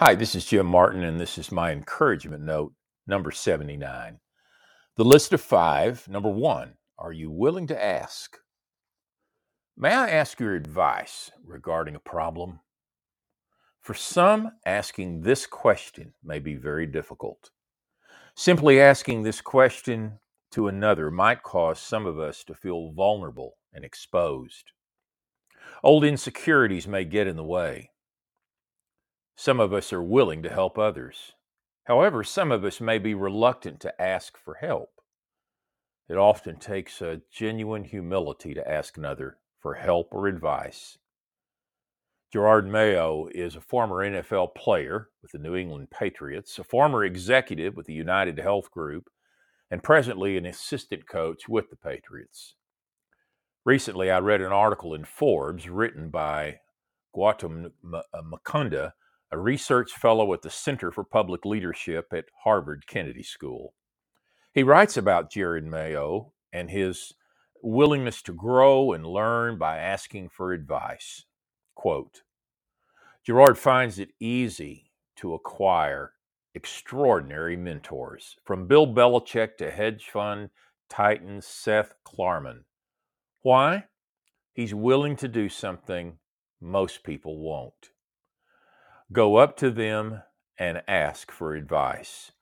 [0.00, 2.72] Hi, this is Jim Martin, and this is my encouragement note
[3.08, 4.20] number 79.
[4.94, 6.06] The list of five.
[6.06, 8.36] Number one, are you willing to ask?
[9.76, 12.60] May I ask your advice regarding a problem?
[13.80, 17.50] For some, asking this question may be very difficult.
[18.36, 20.20] Simply asking this question
[20.52, 24.70] to another might cause some of us to feel vulnerable and exposed.
[25.82, 27.90] Old insecurities may get in the way.
[29.40, 31.34] Some of us are willing to help others.
[31.84, 34.90] However, some of us may be reluctant to ask for help.
[36.08, 40.98] It often takes a genuine humility to ask another for help or advice.
[42.34, 47.76] Jerod Mayo is a former NFL player with the New England Patriots, a former executive
[47.76, 49.08] with the United Health Group,
[49.70, 52.56] and presently an assistant coach with the Patriots.
[53.64, 56.58] Recently, I read an article in Forbes written by
[57.14, 58.94] Gautam uh, Mukunda
[59.30, 63.74] a research fellow at the Center for Public Leadership at Harvard Kennedy School.
[64.54, 67.12] He writes about Jerod Mayo and his
[67.62, 71.24] willingness to grow and learn by asking for advice.
[71.74, 72.22] Quote
[73.26, 76.12] Jerod finds it easy to acquire
[76.54, 80.50] extraordinary mentors, from Bill Belichick to hedge fund
[80.88, 82.64] titan Seth Klarman.
[83.42, 83.84] Why?
[84.54, 86.18] He's willing to do something
[86.60, 87.90] most people won't.
[89.12, 90.22] Go up to them
[90.58, 92.32] and ask for advice.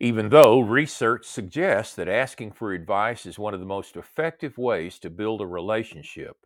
[0.00, 4.98] Even though research suggests that asking for advice is one of the most effective ways
[4.98, 6.36] to build a relationship,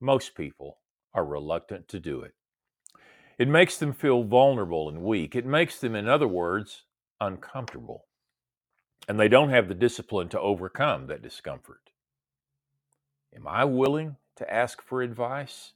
[0.00, 0.78] most people
[1.12, 2.34] are reluctant to do it.
[3.38, 5.36] It makes them feel vulnerable and weak.
[5.36, 6.84] It makes them, in other words,
[7.20, 8.06] uncomfortable.
[9.08, 11.90] And they don't have the discipline to overcome that discomfort.
[13.34, 15.72] Am I willing to ask for advice?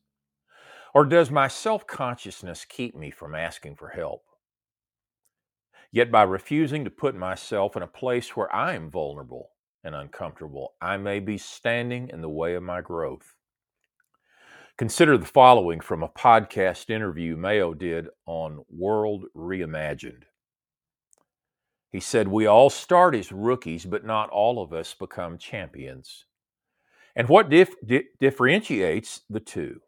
[0.95, 4.25] Or does my self consciousness keep me from asking for help?
[5.91, 9.51] Yet by refusing to put myself in a place where I am vulnerable
[9.85, 13.35] and uncomfortable, I may be standing in the way of my growth.
[14.79, 20.23] Consider the following from a podcast interview Mayo did on World Reimagined.
[21.91, 26.25] He said, We all start as rookies, but not all of us become champions.
[27.14, 29.81] And what dif- di- differentiates the two?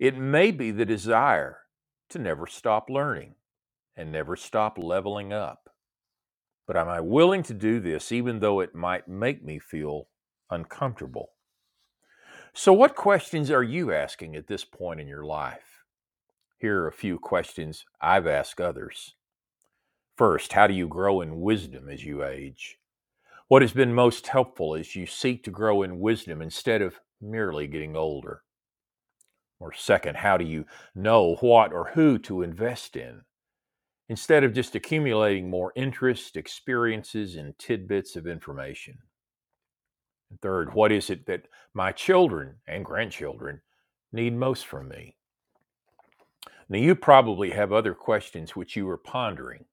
[0.00, 1.58] It may be the desire
[2.08, 3.34] to never stop learning
[3.94, 5.68] and never stop leveling up.
[6.66, 10.08] But am I willing to do this even though it might make me feel
[10.48, 11.32] uncomfortable?
[12.54, 15.84] So, what questions are you asking at this point in your life?
[16.56, 19.16] Here are a few questions I've asked others.
[20.16, 22.78] First, how do you grow in wisdom as you age?
[23.48, 27.66] What has been most helpful as you seek to grow in wisdom instead of merely
[27.66, 28.44] getting older?
[29.60, 33.20] Or second, how do you know what or who to invest in?
[34.08, 38.98] Instead of just accumulating more interest, experiences, and tidbits of information.
[40.30, 43.60] And third, what is it that my children and grandchildren
[44.12, 45.16] need most from me?
[46.68, 49.66] Now, you probably have other questions which you are pondering.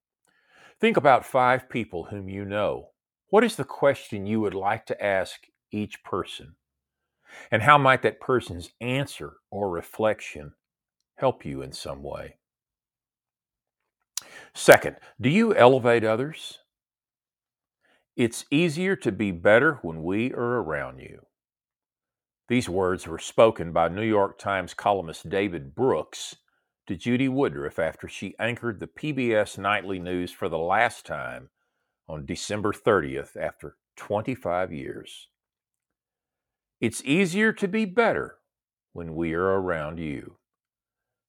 [0.79, 2.89] Think about five people whom you know.
[3.29, 6.55] What is the question you would like to ask each person?
[7.51, 10.53] And how might that person's answer or reflection
[11.15, 12.37] help you in some way?
[14.53, 16.59] Second, do you elevate others?
[18.15, 21.27] It's easier to be better when we are around you.
[22.47, 26.37] These words were spoken by New York Times columnist David Brooks
[26.87, 31.49] to Judy Woodruff after she anchored the PBS Nightly News for the last time
[32.07, 35.27] on December 30th after 25 years.
[36.79, 38.37] It's easier to be better
[38.93, 40.37] when we are around you.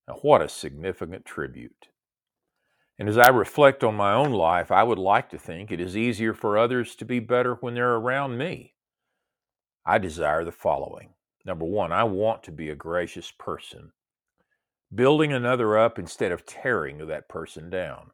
[0.06, 1.88] Now, what a significant tribute.
[2.98, 5.96] And as I reflect on my own life, I would like to think it is
[5.96, 8.74] easier for others to be better when they're around me.
[9.86, 11.14] I desire the following.
[11.46, 13.92] Number one, I want to be a gracious person,
[14.94, 18.10] building another up instead of tearing that person down.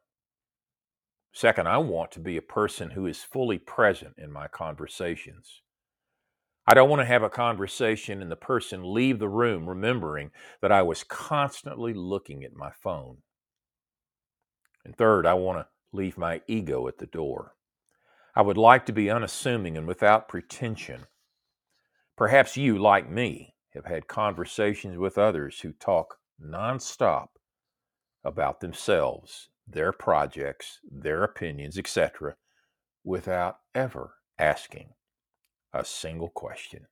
[1.33, 5.63] Second, I want to be a person who is fully present in my conversations.
[6.67, 10.31] I don't want to have a conversation and the person leave the room remembering
[10.63, 13.19] that I was constantly looking at my phone.
[14.85, 17.53] And third, I want to leave my ego at the door.
[18.35, 21.07] I would like to be unassuming and without pretension.
[22.17, 27.29] Perhaps you, like me, have had conversations with others who talk nonstop
[28.25, 32.37] about themselves, their projects, their opinions, etc.,
[33.05, 34.95] without ever asking
[35.75, 36.87] a single question.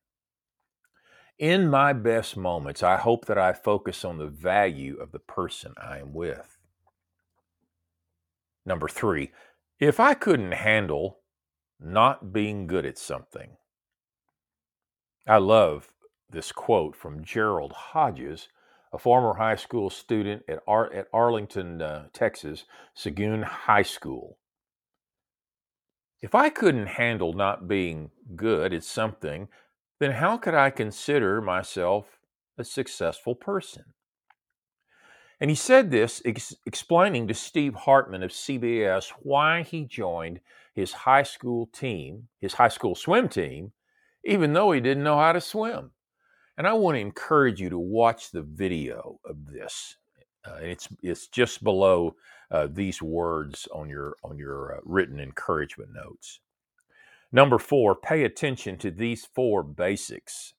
[1.39, 5.73] In my best moments, I hope that I focus on the value of the person
[5.81, 6.59] I am with.
[8.65, 9.31] Number three,
[9.79, 11.19] if I couldn't handle
[11.79, 13.57] not being good at something,
[15.27, 15.91] I love
[16.29, 18.49] this quote from Gerald Hodges,
[18.91, 24.37] a former high school student at, Ar- at Arlington, uh, Texas, Seguin High School.
[26.23, 29.49] If I couldn't handle not being good at something,
[29.99, 32.21] then how could I consider myself
[32.57, 33.83] a successful person?
[35.41, 40.39] And he said this ex- explaining to Steve Hartman of CBS why he joined
[40.73, 43.73] his high school team, his high school swim team,
[44.23, 45.91] even though he didn't know how to swim.
[46.57, 49.97] And I want to encourage you to watch the video of this.
[50.45, 52.15] Uh, it's it's just below
[52.51, 56.39] uh, these words on your on your uh, written encouragement notes.
[57.31, 60.53] Number four, pay attention to these four basics.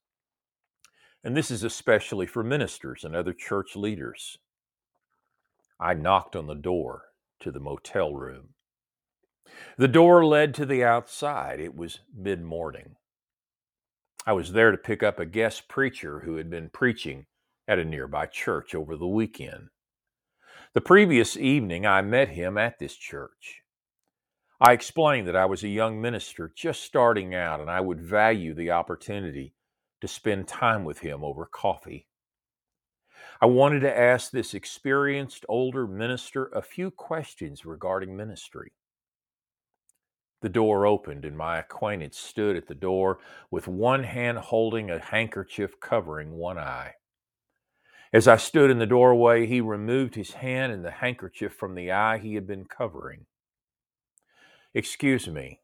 [1.23, 4.39] And this is especially for ministers and other church leaders.
[5.81, 7.05] I knocked on the door
[7.41, 8.51] to the motel room.
[9.79, 11.61] The door led to the outside.
[11.61, 12.97] It was mid morning.
[14.27, 17.27] I was there to pick up a guest preacher who had been preaching
[17.69, 19.69] at a nearby church over the weekend.
[20.75, 23.62] The previous evening, I met him at this church.
[24.61, 28.55] I explained that I was a young minister just starting out and I would value
[28.55, 29.55] the opportunity
[30.00, 32.09] to spend time with him over coffee.
[33.41, 38.73] I wanted to ask this experienced older minister a few questions regarding ministry.
[40.43, 43.19] The door opened, and my acquaintance stood at the door
[43.49, 46.94] with one hand holding a handkerchief covering one eye.
[48.14, 51.93] As I stood in the doorway, he removed his hand and the handkerchief from the
[51.93, 53.26] eye he had been covering.
[54.75, 55.61] Excuse me,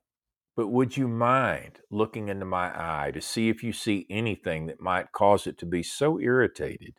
[0.57, 4.83] but would you mind looking into my eye to see if you see anything that
[4.83, 6.95] might cause it to be so irritated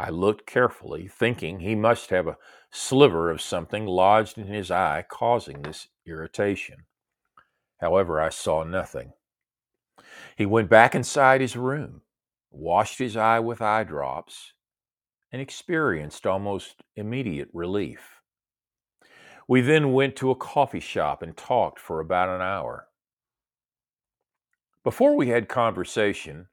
[0.00, 2.38] I looked carefully, thinking he must have a
[2.70, 6.86] sliver of something lodged in his eye causing this irritation.
[7.80, 9.12] However, I saw nothing.
[10.36, 12.00] He went back inside his room,
[12.50, 14.52] washed his eye with eye drops,
[15.32, 18.20] and experienced almost immediate relief.
[19.46, 22.88] We then went to a coffee shop and talked for about an hour.
[24.82, 26.48] Before we had conversation,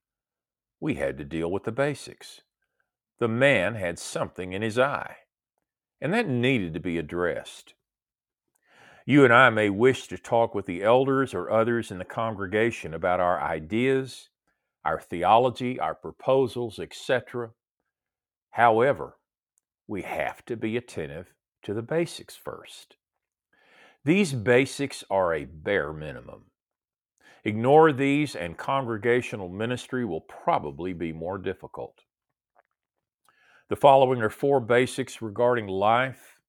[0.79, 2.41] we had to deal with the basics.
[3.19, 5.17] The man had something in his eye,
[6.00, 7.73] and that needed to be addressed.
[9.05, 12.93] You and I may wish to talk with the elders or others in the congregation
[12.93, 14.29] about our ideas,
[14.88, 17.50] our theology, our proposals, etc.
[18.51, 19.18] However,
[19.86, 22.95] we have to be attentive to the basics first.
[24.06, 26.45] These basics are a bare minimum.
[27.44, 32.04] Ignore these, and congregational ministry will probably be more difficult.
[33.68, 36.39] The following are four basics regarding life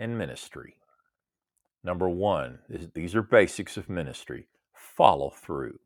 [0.00, 0.74] and ministry.
[1.84, 2.58] Number one,
[2.94, 5.78] these are basics of ministry follow through.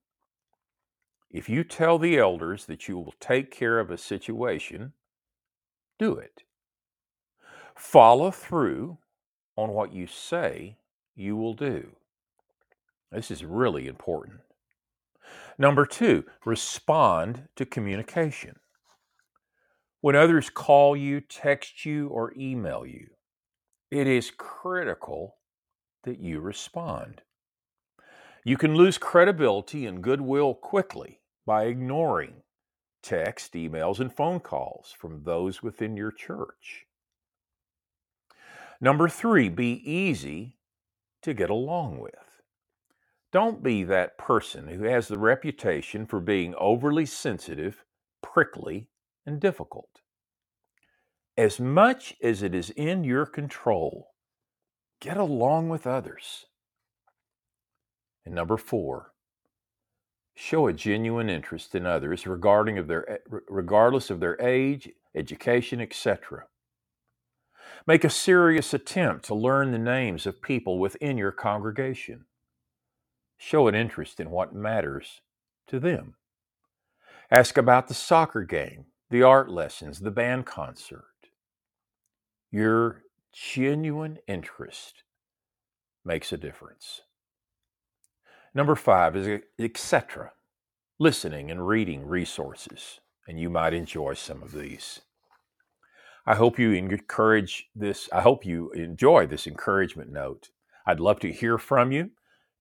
[1.30, 4.94] If you tell the elders that you will take care of a situation,
[5.98, 6.42] do it.
[7.76, 8.98] Follow through
[9.56, 10.78] on what you say
[11.14, 11.96] you will do.
[13.12, 14.40] This is really important.
[15.58, 18.56] Number two, respond to communication.
[20.00, 23.08] When others call you, text you, or email you,
[23.90, 25.36] it is critical
[26.04, 27.22] that you respond.
[28.44, 32.34] You can lose credibility and goodwill quickly by ignoring
[33.02, 36.84] text, emails, and phone calls from those within your church.
[38.82, 40.58] Number three, be easy
[41.22, 42.12] to get along with.
[43.32, 47.82] Don't be that person who has the reputation for being overly sensitive,
[48.22, 48.90] prickly,
[49.24, 50.02] and difficult.
[51.38, 54.08] As much as it is in your control,
[55.00, 56.44] get along with others.
[58.26, 59.14] And number four,
[60.38, 63.18] show a genuine interest in others regarding of their, eh,
[63.48, 66.46] regardless of their age, education, etc.
[67.88, 72.26] Make a serious attempt to learn the names of people within your congregation.
[73.36, 75.22] Show an interest in what matters
[75.66, 76.14] to them.
[77.32, 81.30] Ask about the soccer game the art lessons, the band concert.
[82.52, 83.02] Your
[83.32, 85.02] genuine interest
[86.04, 87.00] makes a difference.
[88.54, 90.32] Number five is etc.
[90.98, 95.02] Listening and reading resources, and you might enjoy some of these.
[96.26, 98.08] I hope you encourage this.
[98.12, 100.50] I hope you enjoy this encouragement note.
[100.86, 102.10] I'd love to hear from you.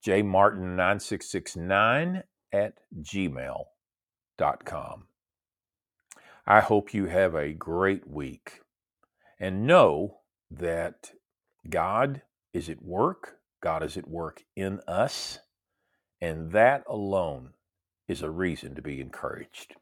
[0.05, 3.65] jmartin9669 at gmail.com
[6.49, 8.61] I hope you have a great week
[9.37, 11.11] and know that
[11.69, 12.21] God
[12.53, 15.39] is at work, God is at work in us,
[16.21, 17.49] and that alone
[18.07, 19.75] is a reason to be encouraged.